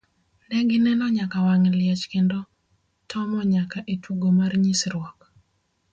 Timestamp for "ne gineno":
0.49-1.05